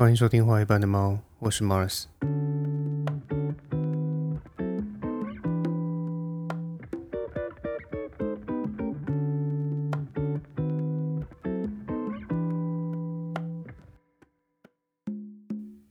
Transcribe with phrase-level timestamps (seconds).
[0.00, 2.04] 欢迎收听《画一般的猫》，我是 Mars。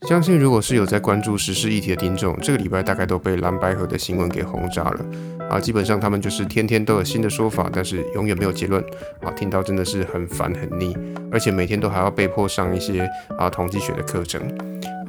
[0.07, 5.05] 相信如果是有在关注时事议题的听众，这个礼拜大概都被蓝白河的新闻给轰炸了
[5.49, 5.59] 啊！
[5.59, 8.83] 基本上他们就是天天都有新的说法，但是永远没有结论
[9.21, 9.31] 啊！
[9.31, 10.95] 听到真的是很烦很腻，
[11.31, 14.41] 而且每天都还要被迫上一些啊统计学的课程。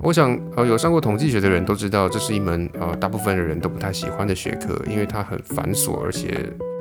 [0.02, 6.34] 我想呃有上过统计学的人都知道，这是一门呃大部分的人都不太喜欢的学科，因为它很繁琐，而且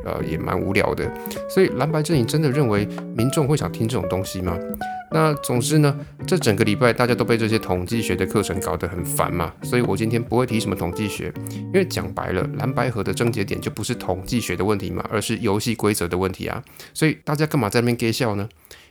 [0.05, 1.09] 呃也蛮无聊的。
[1.49, 4.57] 所以蓝白阵营真的认为民众会想听这种东西吗？
[5.11, 16.63] 那总之呢，这整个礼拜大家都被这些统计学的课程搞得很烦嘛，所以我今天不会提什么统计学，因为讲白了，蓝白盒的症结点就不是统计学的问题嘛，而是游戏规则的问题啊。
[16.93, 18.47] 所以大家干嘛在那边憋笑呢？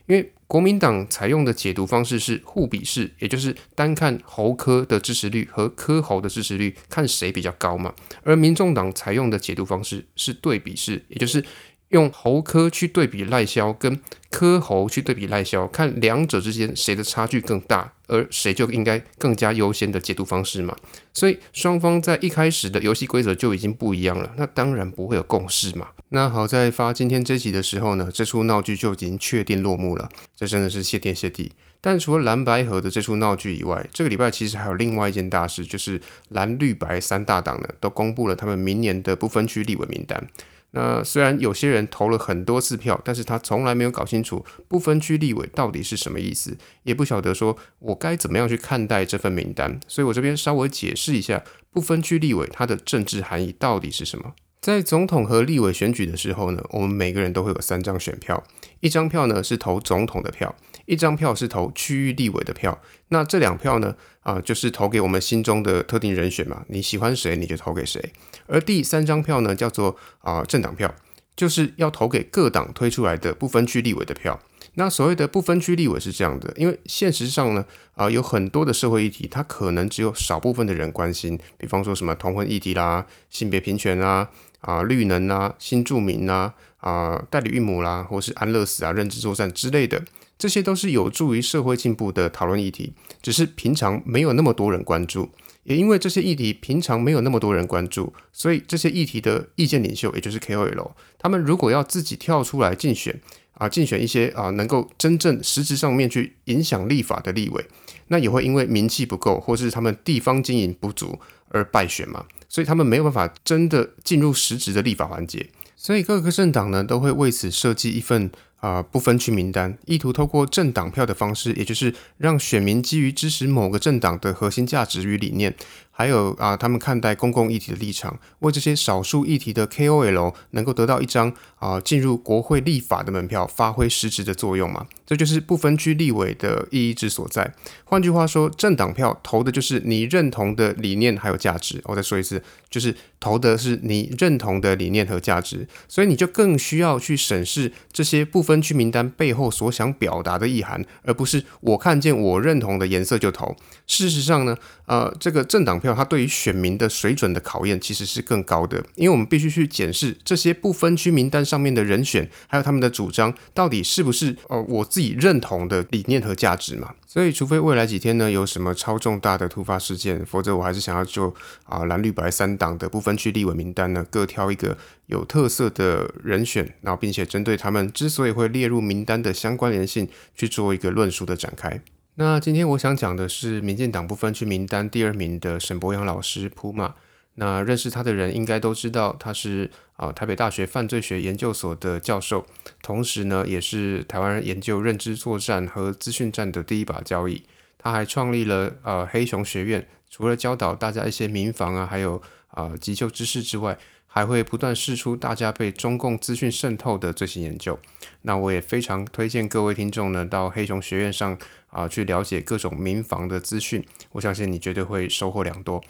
[0.09, 7.93] 因为国民党采用的解读方式是互比式，也就是单看侯科的支持率和科侯的支持率，看谁比较高嘛。
[8.23, 11.45] 而民众党采用的解读方式是对比式，也就是
[11.89, 13.99] 用侯科去对比赖萧跟。
[14.31, 20.75] 科侯去对比赖萧，看两者之间谁的差距更大，而谁就应该更加优先的解读方式嘛。
[21.15, 25.87] 所以双方在一开始的游戏规则就已经不一样了，那当然不会有共识嘛。
[26.09, 31.53] 那好在发今天这集的时候呢，这出闹剧就已经确定落幕了，这真的是谢天谢地。
[31.81, 40.27] 但除了蓝白河的这出闹剧以外，这个礼拜其实还有另外一件大事，就是蓝绿白三大党呢都公布了他们明年的不分区立委名单。
[40.71, 54.33] 那虽然有些人投了很多次票，但是他从来没有搞清楚不分区立委到底是什么意思，也不晓得说我该怎么样去看待这份名单，所以我这边稍微解释一下不分区立委它的政治含义到底是什么。
[54.61, 58.43] 在总统和立委选举的时候呢，我们每个人都会有三张选票，
[58.81, 60.53] 一张票呢是投总统的票，
[60.85, 68.11] 一张票是投区域立委的票，那这两票呢，啊，就是投给我们心中的特定人选嘛，你喜欢谁你就投给谁，
[68.47, 70.93] 而第三张票呢叫做啊政党票，
[71.37, 74.37] 就是要投给各党推出来的不分区立委的票。
[74.75, 77.65] 那所谓的不分区立委是这样的，因为现实上呢，
[77.95, 84.29] 啊，有很多的社会议题，它可能只有少部分的人关心，比方说什么同婚议题啦、性别平权啊、
[84.61, 90.03] 啊绿能啊、新住民啊、啊代理孕母啦，或是安乐死啊、认知作战之类的，
[90.37, 95.29] 这些都是有助于社会进步的讨论议题，只是平常没有那么多人关注。
[95.63, 103.19] 也因为这些议题平常没有那么多人关注，所以这些议题的意见领袖，也就是 KOL，他们如果要自己跳出来竞选。
[103.59, 107.63] 啊，竞选一些啊能够真正实质上面去影响立法的立委，
[108.07, 118.31] 那也会因为名气不够，或是他们地方经营不足而败选嘛，所以他们没有办法真的进入实质的立法环节，所以各个政党呢都会为此设计一份。
[118.61, 125.55] 啊，不分区名单，意图透过政党票的方式，也就是让选民基于支持某个政党的核心价值与理念，
[125.99, 134.87] 还有啊，他们看待公共议题的立场，为这些少数议题的 KOL 能够得到一张啊进入国会立法的门票，发挥实质的作用嘛？
[135.05, 137.53] 这就是不分区立委的意义之所在。
[137.83, 141.81] 换句话说，政党票投的就是你认同的理念还有价值。
[141.83, 153.53] 我再说一次，就是投的是你认同的理念和价值，所以你就更需要去审视这些不分区名单背后所想表达的意涵，而不是我看见我认同的颜色就投。
[153.85, 154.55] 事实上呢，
[154.85, 166.93] 呃，这个政党票它对于选民的水准的考验其实是更高的，因为我们必须去检视这些不分区名单上面的人选，还有他们的主张到底是不是呃我自己认同的理念和价值嘛。
[167.07, 171.33] 所以，除非未来几天呢有什么超重大的突发事件，否则我还是想要就
[171.63, 174.77] 啊蓝绿白三党的不分区立委名单呢各挑一个。
[175.07, 181.81] 有特色的人选，然后并且针对他们之所以会列入名单的相关联性去做一个论述的展开。
[182.19, 186.95] 那今天我想讲的是民进党不分区名单第二名的沈博阳老师普马。
[187.35, 192.45] 那认识他的人应该都知道，他是啊台北大学犯罪学研究所的教授，
[192.81, 197.41] 同时呢也是台湾人研究认知作战和资讯战的第一把交椅。
[197.77, 203.77] 他还创立了呃黑熊学院，除了教导大家一些民防啊，还有啊急救知识之外。
[204.11, 207.77] 还会不断释出大家被中共资讯渗透的最新研究，
[208.23, 211.37] 那我也非常推荐各位听众呢到黑熊学院上
[211.69, 215.83] 啊去了解各种民防的资讯，我相信你绝对会收获良多。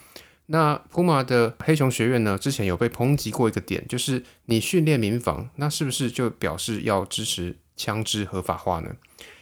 [0.48, 8.96] 那普马的黑熊学院呢，之前有被抨击过一个点，就是你训练民防，那是不是就表示要支持枪支合法化呢？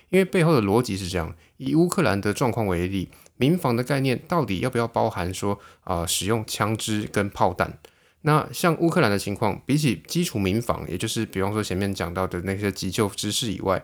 [0.10, 7.78] 因为背后的逻辑是这样，以乌克兰的状况为例，民防的概念到底要不要包含说啊使用枪支跟炮弹？
[8.22, 13.81] 那像乌克兰的情况，比起基础民防，也就是比方说前面讲到的那些急救知识以外，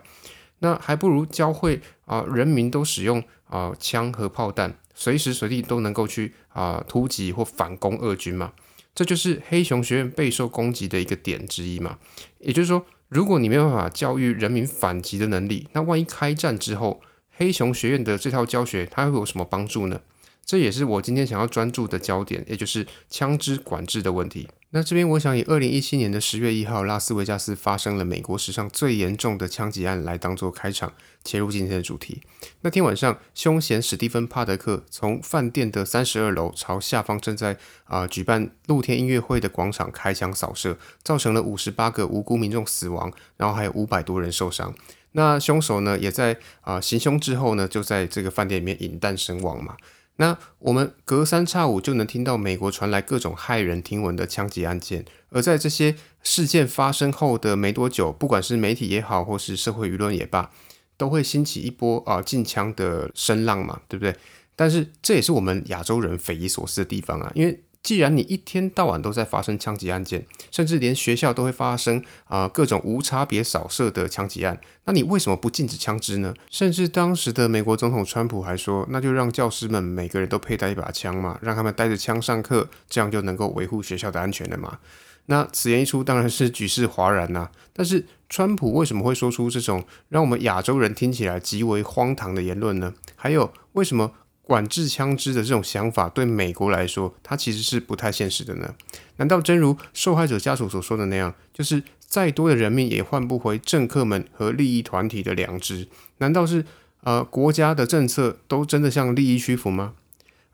[0.64, 8.52] 那还不如教会啊人民都使用啊枪和炮弹，随时随地都能够去啊突击或反攻俄军嘛。
[8.94, 11.98] 这就是黑熊学院备受攻击的一个点之一嘛。
[12.38, 17.02] 也就是说，如果你没有办法教育人民反击的能力，那万一开战之后，
[17.36, 20.00] 黑熊学院的这套教学它会有什么帮助呢？
[20.44, 24.48] 这也是我今天想要专注的焦点，也就是枪支管制的问题。
[24.70, 30.92] 那这边我想以二零一七年的十月一号，拉斯维加斯发生了美国史上最严重的枪击案来当做开场，
[31.22, 32.20] 切入今天的主题。
[32.62, 44.74] 那天晚上，凶嫌史蒂芬·帕德克从饭店的三十二楼朝下方正在啊举办露天音乐会的广场开枪扫射，造成了五十八个无辜民众死亡，然后还有五百多人受伤。
[45.12, 49.76] 那凶手呢，也在啊行凶之后呢，就在这个饭店里面引弹身亡嘛。
[50.16, 60.50] 那我们隔三差五就能听到美国传来各种骇人听闻的枪击案件，而在这些事件发生后的没多久，不管是媒体也好，或是社会舆论也罢，
[60.96, 64.14] 都会兴起一波啊禁枪的声浪嘛，对不对？
[64.54, 67.60] 但是这也是我们亚洲人匪夷所思的地方啊，因为。
[67.84, 76.34] 既然你一天到晚都在发生枪击案件，甚至连学校都会发生啊各种无差别扫射的枪击案，那你为什么不禁止枪支呢？
[76.50, 84.78] 甚至当时的美国总统川普还说，那就让教师们每个人都佩戴一把枪嘛，让他们带着枪上课，这样就能够维护学校的安全了嘛。
[85.26, 87.50] 那此言一出，当然是举世哗然呐。
[87.74, 92.94] 但是川普为什么会说出这种让我们亚洲人听起来极为荒唐的言论呢？
[93.14, 94.12] 还有为什么？
[94.46, 98.74] 管制枪支的这种想法，对美国来说，它其实是不太现实的呢？
[99.16, 105.88] 难道真如受害者家属所说的那样，就是再多的人命也换不回政客们和利益团体的良知？
[106.18, 106.64] 难道是
[107.00, 109.94] 呃国家的政策都真的向利益屈服吗？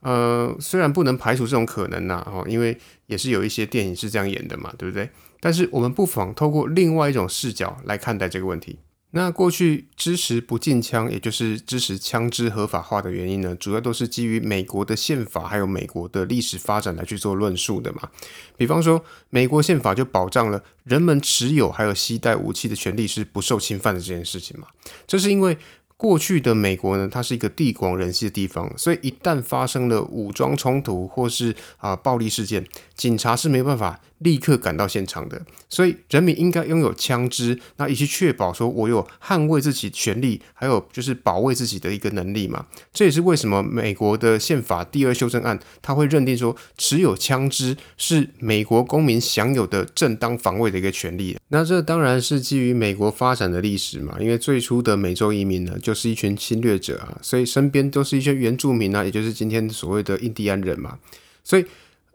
[0.00, 5.10] 呃，虽然不能排除这种可能呐，哦，因为也是有一些电影是这样演的嘛，对不对？
[5.40, 8.78] 但是我们不妨透过另外一种视角来看待这个问题。
[9.12, 18.08] 那过去支持不禁枪，也就是支持枪支合法化的原因呢，主要都是基于美国的宪法还有美国的历史发展来去做论述的嘛。
[18.56, 24.68] 比方说，美国宪法就保障了人们持有还有携带武器的权利是不受侵犯的这件事情嘛。
[25.06, 25.56] 这是因为。
[26.00, 32.66] 过去的美国呢，它是一个地广人稀的地方，所以一旦发生了武装冲突或是啊暴力事件，
[33.00, 35.40] 警察是没办法立刻赶到现场的。
[35.70, 42.66] 所以人民应该拥有枪支，那以及确保说我有捍卫自己权利，还有就是保卫自己的一个能力嘛。
[42.92, 51.38] 这也是为什么美国的宪法第二修正案，它会认定说持有枪支是美国公民享有的正当防卫的一个权利。
[51.48, 55.76] 那这当然是基于美国发展的历史嘛，因为最初的美洲移民呢。
[55.80, 60.98] 就是一群侵略者啊，所以身边都是一些原住民啊，也就是今天所谓的印第安人嘛。
[61.42, 61.64] 所以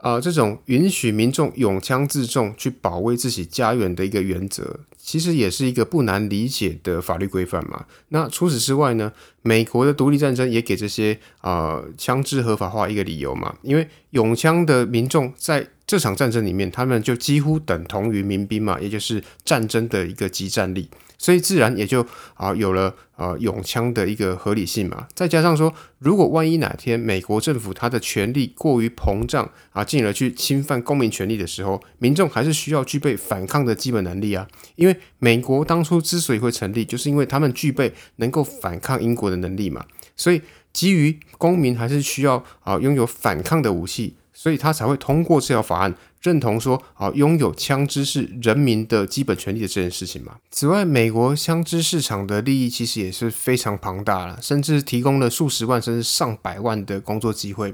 [0.05, 7.87] 啊，这种允许民众拥枪自重去保卫自己家园的一个原则，其实也是一个不难理解的法律规范嘛。
[8.09, 9.11] 那除此之外呢，
[9.41, 20.89] 美国的独立战争也给这些啊枪支合法化一个理由嘛，因为拥枪的民众在这场战争里面，他们就几乎等同于民兵嘛，也就是战争的一个激战力。
[21.17, 34.45] 所以自然也就啊有了呃拥枪的一个合理性嘛，再加上说，如果万一哪天美国政府它的权力过于膨胀啊，进而去侵犯公民权利的时候，民众还是需要具备反抗的基本能力啊。
[34.75, 39.85] 因为美国当初之所以会成立，就是因为他们具备能够反抗英国的能力嘛。
[40.17, 40.41] 所以
[40.73, 45.95] 基于公民还是需要啊拥有反抗的武器，所以他才会通过这条法案。
[46.21, 50.35] 认同说啊，拥有枪支是人民的基本权利的这件事情嘛。
[50.51, 57.73] 此外，美国枪支市场的利益其实也是非常庞大了，甚至提供了数十万甚至上百万的工作机会，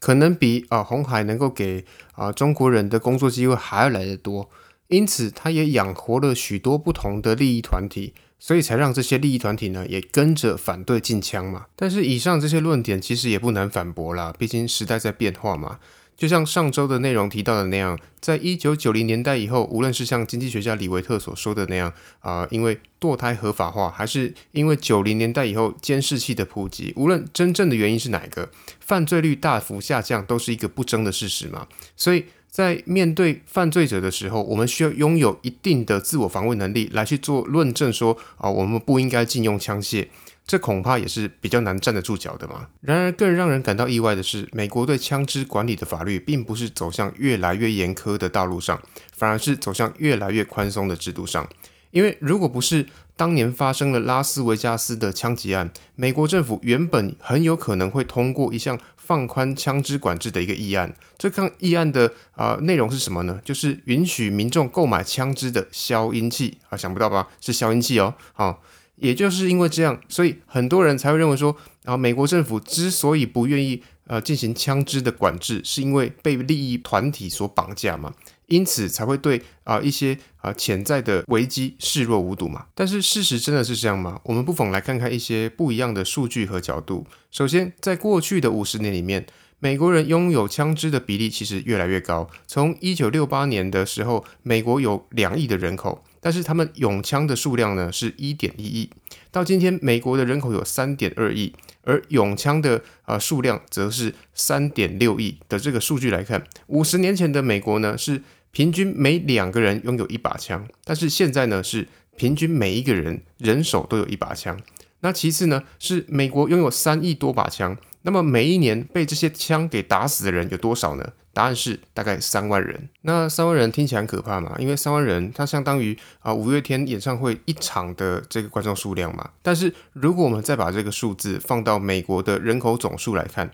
[0.00, 1.84] 可能比啊红海能够给
[2.16, 4.50] 啊中国人的工作机会还要来得多。
[4.88, 11.66] 因此，他也养活了许多不同的利益团体，所以才让这些利益团体呢也跟着反对禁枪嘛。
[11.76, 15.78] 但是，以上这些论点其实也不难反驳啦，毕竟时代在变化嘛。
[16.18, 31.68] 就像上周的内容提到的那样，在一九九零年代以后，无论是像经济学家李维特所说的那样啊，因为堕胎合法化，还是因为九零年代以后监视器的普及，无论真正的原因是哪个，犯罪率大幅下降都是一个不争的事实嘛。
[31.96, 40.08] 所以在面对犯罪者的时候，我们需要拥有一定的自我防卫能力来去做论证，说啊，我们不应该禁用枪械。
[40.48, 42.68] 这恐怕也是比较难站得住脚的嘛。
[42.80, 48.80] 然而，更让人感到意外的是，美国对枪支管理的法律并不是走向越来越严苛的道路上，
[49.12, 51.46] 反而是走向越来越宽松的制度上。
[51.90, 60.94] 因为如果不是当年发生了拉斯维加斯的枪击案，美国政府原本很有可能会通过一项放宽枪支管制的一个议案。
[61.18, 63.38] 这项议案的啊内容是什么呢？
[63.44, 67.28] 就是允许民众购买枪支的消音器啊，想不到吧？
[67.38, 68.62] 是消音器哦，好。
[69.00, 78.12] 也就是因为这样，所以很多人才会认为说，啊，美国政府之所以不愿意呃进行枪支的管制，是因为被利益团体所绑架嘛，
[78.46, 82.66] 因此才会对啊一些啊潜在的危机视若无睹嘛。
[82.74, 84.20] 但是事实真的是这样吗？
[84.24, 87.06] 我们不妨来看看一些不一样的数据和角度。
[87.30, 89.26] 首先，在过去的五十年里面，
[89.60, 92.28] 美国人拥有枪支的比例其实越来越高。
[92.46, 96.04] 从一九六八年的时候，美国有两亿的人口。
[96.20, 98.90] 但是他们拥枪的数量呢是一点一亿，
[99.30, 111.86] 到今天美国的人口有三点二亿，而拥枪的啊数量则是三点六亿的这个数据来看，五十年前的美国呢是平均每两个人拥有一把枪，但是现在呢是
[112.16, 114.60] 平均每一个人人手都有一把枪。
[115.00, 117.76] 那其次呢是美国拥有三亿多把枪。
[118.02, 121.12] 那么每一年被这些枪给打死的人有多少呢？
[121.32, 122.88] 答案是大概三万人。
[123.02, 124.56] 那三万人听起来很可怕嘛？
[124.58, 129.30] 因为三万人它相当于啊五月天演唱会一场的这个观众数量嘛。
[129.40, 133.50] 但是如果我们再把这个数字放到美国的人口总数来看，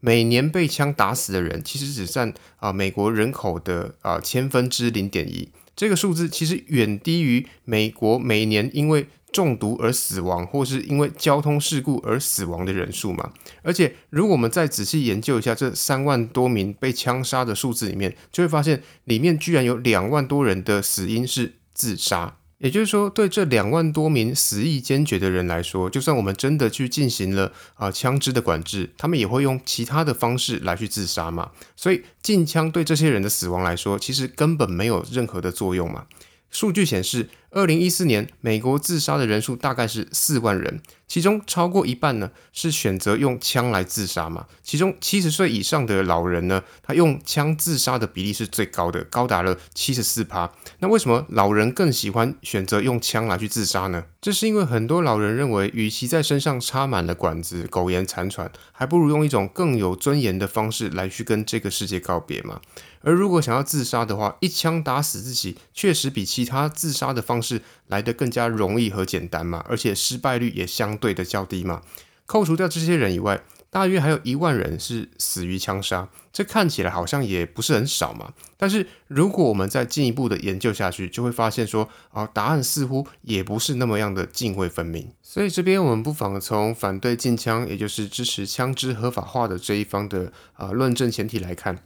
[0.00, 5.50] 每年被枪打死的人其实只占啊美国人口的啊千分之零点一。
[5.78, 13.32] 这个数字其实远低于美国每年因为中毒而死亡，或是因为交通事故而死亡的人数嘛。
[13.62, 22.37] 而且，如果我们再仔细研究一下这三万多名被枪杀的数字里面，就会发现里面居然有两万多人的死因是自杀。
[22.58, 31.52] 也就是说，对这两万多名死意坚决的人来说，就算我们真的去进行了啊枪支的管制，他们也会用其他的方式来去自杀嘛。
[31.76, 36.06] 所以，禁枪对这些人的死亡来说，其实根本没有任何的作用嘛。
[36.50, 40.80] 数据显示，二零一四年美国自杀的人数大概是四万人。
[41.06, 44.46] 其中超过一半呢是选择用枪来自杀嘛？
[44.62, 50.50] 其中七十岁以上的老人呢，他用枪自杀的比例是最高的，高达了七十四趴。
[50.80, 54.04] 那为什么老人更喜欢选择用枪来去自杀呢？
[54.20, 62.60] 这是因为很多老人认为，与其在身上插满了管子苟延残喘，还不如用一种更有尊严的方式来去跟这个世界告别嘛。
[63.00, 70.98] 而如果想要自杀的话，一枪打死自己，确实比其他自杀的方式来得更加容易和简单嘛，而且失败率也相。
[70.98, 71.82] 对的较低嘛，
[72.26, 73.40] 扣除掉这些人以外，
[73.70, 78.32] 大约还有一万人是死于枪杀，这看起来好像也不是很少嘛。
[78.56, 85.12] 但是如果我们再进一步的研究下去，就会发现说，啊，答案似乎也不是那么样的泾渭分明。
[85.22, 91.78] 所以这边我们不妨从反对禁枪，也就是支持枪支合法化的这一方的啊论证前提来看，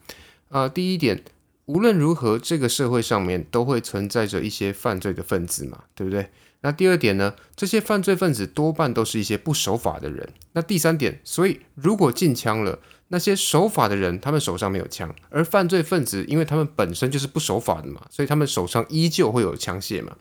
[0.53, 1.25] 啊，第一点，
[1.65, 6.29] 无论如何，这个社会上面都会存在着一些犯罪的分子嘛，对不对？
[6.61, 7.35] 那第二点呢？
[7.57, 10.29] 这些犯罪分子多半都是一些不守法的人。
[10.53, 12.79] 那第三点，所以如果禁枪了，
[13.09, 20.15] 那些守法的人他们手上没有枪，而犯罪分子因为他们本身就是不守法的嘛，所以他们手上依旧会有枪械嘛。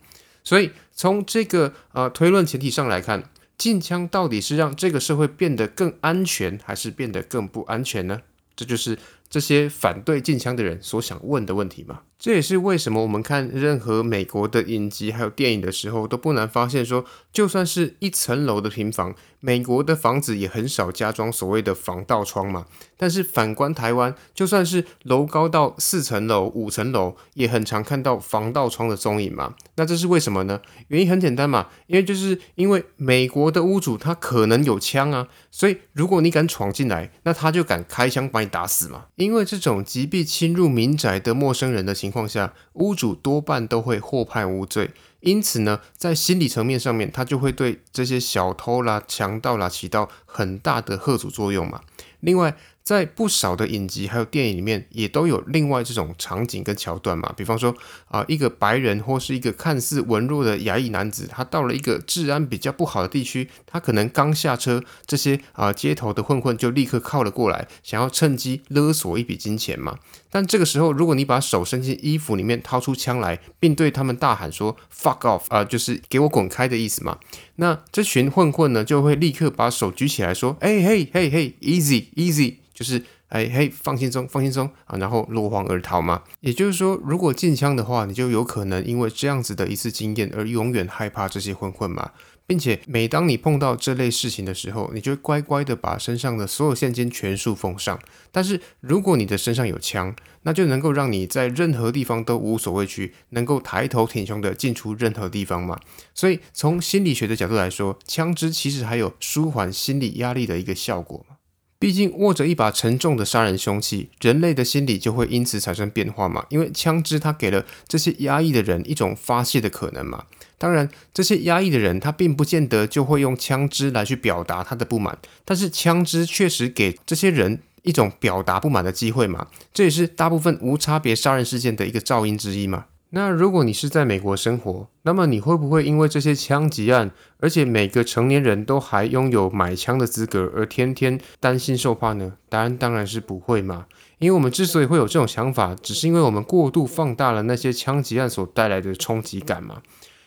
[0.45, 8.21] 所以从这个呃推论前提上来看，禁枪到底是让这个社会变得更安全，还是变得更不安全呢？
[8.55, 8.97] 这就是
[9.31, 12.01] 这些反对禁枪的人所想问的问题嘛。
[12.19, 22.65] 这也是为什么我们看任何美国的影集还有电影的时候，都不难发现说，就算是一层楼的平房，美国的房子也很少加装所谓的防盗窗嘛。
[22.97, 29.55] 但是反观台湾，就算是楼高到四层楼、五层楼，也很常看到防盗窗的踪影嘛。
[29.75, 30.61] 那这是为什么呢？
[30.87, 39.05] 原因很简单嘛，因为就是因为美国的屋主他可能有枪啊，所以如果你敢闯进来，那他就敢开枪把你打死嘛。
[39.15, 41.95] 因为这种击毙侵入民宅的陌生人的。
[42.01, 44.89] 情况下，屋主多半都会获判无罪，
[45.21, 51.81] 因此呢，在心理层面上面，他就会对这些小偷啦、强盗啦起到很大的吓阻作用嘛。
[52.19, 57.31] 另外，在不少的影集还有电影里面，也都有另外这种场景跟桥段嘛。
[57.37, 57.75] 比方说
[58.07, 69.99] 啊，一个白人或是一个看似文弱的亚裔男子，他到了一个治安比较不好的地区，他可能刚下车，这些啊街头的混混就立刻靠了过来，想要趁机勒索一笔金钱嘛。
[70.31, 77.19] 但这个时候，如果你把手伸进衣服里面，掏出枪来，并对他们大喊说 “fuck off” 啊，就是给我滚开的意思嘛。
[77.57, 86.23] 那这群混混呢，就会立刻把手举起来说：“哎嘿嘿嘿，easy easy。”就是哎嘿，放轻松，放轻松啊，然后落荒而逃嘛。
[86.39, 92.11] 也就是说，如果禁枪的话，你就有可能因为这样子的一次经验而永远害怕这些混混嘛，
[92.51, 97.97] 并且每当你碰到这类事情的时候，你就乖乖的把身上的所有现金全数奉上。
[98.29, 105.79] 但是如果你的身上有枪，那就能够让你在任何地方都无所畏惧，能够抬头挺胸的进出任何地方嘛。
[106.13, 111.37] 所以从心理学的角度来说，枪支其实还有舒缓心理压力的一个效果嘛。
[111.79, 116.45] 毕竟握着一把沉重的杀人凶器，人类的心理就会因此产生变化嘛。
[116.49, 120.25] 因为枪支它给了这些压抑的人一种发泄的可能嘛。
[120.61, 129.47] 当然，这些压抑的人他并不见得就会用枪支来去表达他的不满，但是枪支确实给这些人一种表达不满的机会嘛。
[129.73, 132.85] 这也是大部分无差别杀人事件的一个噪音之一嘛。
[133.13, 142.33] 那如果你是在美国生活，那么你会不会因为这些枪击案，而且每个成年人都还拥有买枪的资格，而天天担心受怕呢？
[142.47, 143.87] 答案当然是不会嘛。
[144.19, 149.81] 因为我们之所以会有这种想法，只是因为我们过度放大了那些枪击案所带来的冲击感嘛。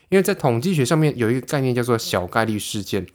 [0.08, 3.06] 因为在统计学上面有一个概念叫做小概率事件，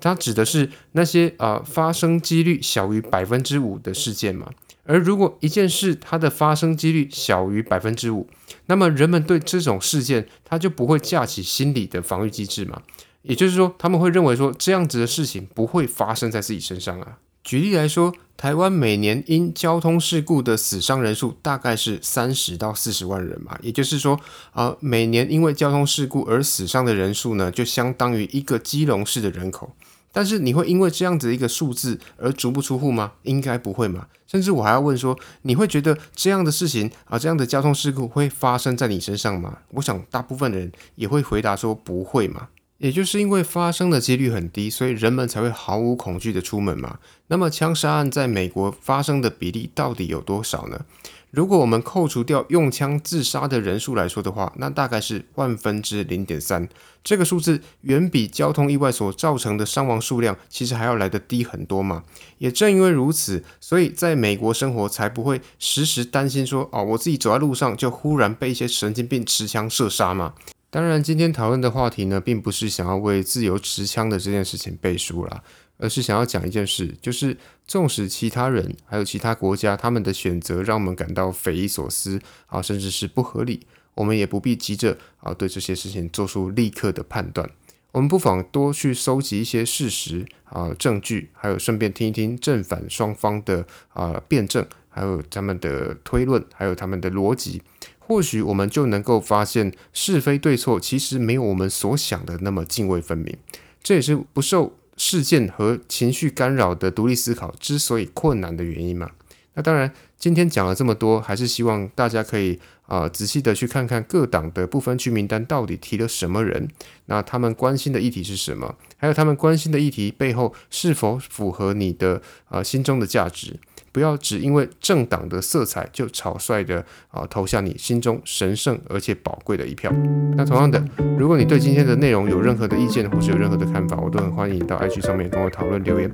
[0.00, 4.50] 它指的是那些呃发生几率小于百分之五的事件嘛。
[4.84, 8.26] 而如果一件事它的发生几率小于百分之五，
[8.66, 12.82] 那么人们对这种事件它就不会架起心理的防御机制嘛？
[13.22, 17.18] 也就是说，他们会认为说这样子的事情不会发生在自己身上啊。
[17.44, 24.20] 举例来说，台湾每年因交通事故的死伤人数大概是三十到四十万人嘛，也就是说
[24.52, 29.74] 啊，每年因为交通事故而死伤的人数呢，就相当于一个基隆市的人口。
[30.12, 33.14] 但是你会因为这样子一个数字而足不出户吗？
[33.24, 34.06] 应该不会嘛。
[34.28, 39.58] 甚至我还要问说，你会觉得这样的事情啊，这样的交通事故会发生在你身上吗？
[39.70, 42.46] 我想大部分人也会回答说不会嘛。
[42.78, 46.98] 也就是因为发生的几率很低，所以人们才会毫无恐惧的出门嘛。
[47.26, 50.84] 那么枪杀案在美国发生的比例到底有多少呢？
[51.30, 56.66] 如果我们扣除掉用枪自杀的人数来说的话，那大概是万分之零点三。
[57.04, 62.04] 这个数字远比交通意外所造成的伤亡数量其实还要来得低很多嘛。
[62.38, 70.32] 也正因为如此，所以在美国生活才不会时时担心说，哦，我自己走在路上就忽然被一些神经病持枪射杀嘛。
[70.70, 75.42] 当然，今天讨论的话题呢，并不是想要为自由持枪的这件事情背书啦。
[75.80, 87.48] 而是想要讲一件事，就是纵使其他人还有其他国家他们的选择让我们感到匪夷所思啊，甚至是不合理，我们也不必急着啊对这些事情做出立刻的判断。
[87.92, 97.62] 我们不妨多去搜集一些事实啊证据，还有顺便听一听正反双方的啊辩证，还有他们的推论，还有他们的逻辑，
[98.08, 103.36] 或许我们就能够发现是非对错其实没有我们所想的那么泾渭分明。
[103.82, 104.74] 这也是不受。
[105.00, 109.08] 事件和情绪干扰的独立思考之所以困难的原因嘛，
[109.54, 116.68] 那当然，今天讲了这么多，还是希望大家可以啊仔细的去看看各党的不分区名单到底提了什么人，
[117.06, 123.60] 那他们关心的议题是什么，还有他们关心的议题背后是否符合你的啊心中的价值。
[123.92, 129.92] 不要只因为政党的色彩就草率的啊投下你心中神圣而且宝贵的一票。
[130.36, 130.82] 那同样的，
[131.18, 136.10] 如果你对今天的内容有任何的意见或是有任何的看法，我都很欢迎到 IG 上面跟我讨论留言。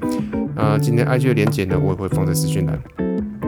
[0.56, 2.80] 啊，今天 IG 的连结呢，我也会放在资讯栏。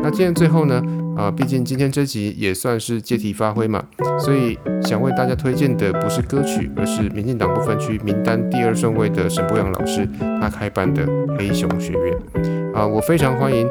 [0.03, 0.83] 那今天最后呢，
[1.17, 3.85] 啊，毕竟今天这集也算是借题发挥嘛，
[4.21, 10.09] 所以想为大家推荐的不是歌曲，而是民进党不分区名单第二顺位的沈博阳老师
[10.41, 11.07] 他开办的
[11.39, 12.73] 黑熊学院。
[12.75, 13.67] 啊，我非常欢迎。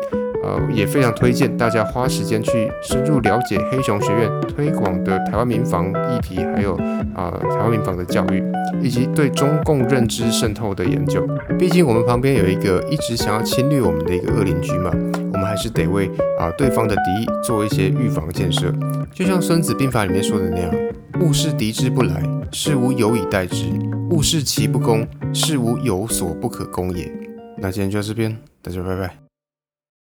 [0.45, 6.75] 呃，也非常推荐大家花时间去深入了解黑熊学院推广的台湾民防议题，还有
[7.15, 8.43] 啊台湾民防的教育，
[8.79, 11.27] 以及对中共认知渗透的研究。
[11.57, 14.91] 毕竟我们旁边有一个一直想要侵略我们的一个恶邻居嘛，
[15.33, 16.07] 我们还是得为
[16.39, 18.71] 啊对方的敌意做一些预防建设。
[19.11, 20.71] 就像《孙子兵法》里面说的那样
[21.21, 23.65] ：“勿视敌之不来，事无有以待之；
[24.11, 27.11] 勿视其不攻，事无有所不可攻也。”
[27.57, 29.24] 那今天就到这边，大家拜拜。